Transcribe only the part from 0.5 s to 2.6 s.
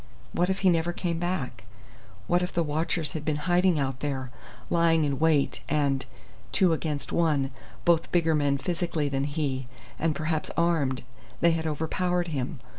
he never came back? What if